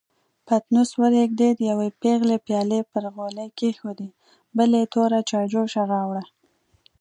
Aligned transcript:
پتنوس 0.47 0.89
ورېږدېد، 1.01 1.57
يوې 1.69 1.89
پېغلې 2.01 2.37
پيالې 2.47 2.79
پر 2.91 3.03
غولي 3.13 3.47
کېښودې، 3.59 4.09
بلې 4.57 4.81
توره 4.93 5.19
چايجوشه 5.29 5.83
راوړه. 5.93 6.23